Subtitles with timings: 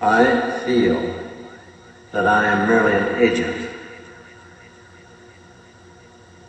[0.00, 1.00] I feel
[2.12, 3.70] that I am merely an agent,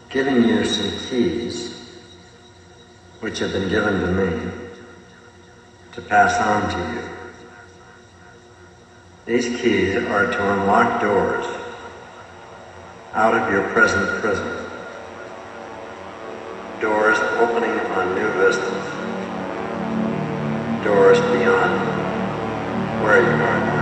[0.09, 1.73] giving you some keys
[3.21, 4.51] which have been given to me
[5.93, 7.09] to pass on to you.
[9.25, 11.45] These keys are to unlock doors
[13.13, 14.45] out of your present prison.
[16.81, 18.83] Doors opening on new vistas.
[20.83, 21.96] Doors beyond.
[22.99, 23.21] Where.
[23.21, 23.76] you are.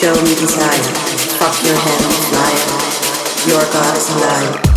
[0.00, 0.82] Show me desire.
[1.36, 3.46] Fuck your hand, liar.
[3.46, 4.69] Your God is a liar.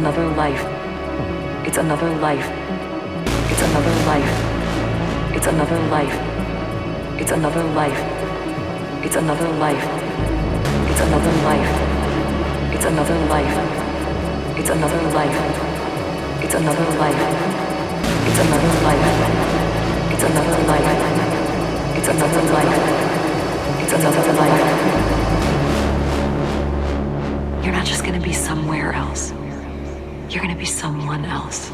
[0.00, 0.64] another life.
[1.66, 2.48] It's another life.
[3.50, 4.32] It's another life.
[5.36, 6.16] It's another life.
[7.20, 8.00] It's another life.
[9.04, 9.84] It's another life.
[10.88, 11.70] It's another life.
[12.72, 13.56] It's another life.
[14.56, 15.44] It's another life.
[16.40, 17.20] It's another life.
[18.24, 19.02] It's another life.
[20.08, 20.88] It's another life.
[21.98, 22.74] It's another life.
[23.82, 24.64] It's another life.
[27.62, 29.34] You're not just gonna be somewhere else.
[30.30, 31.72] You're gonna be someone else.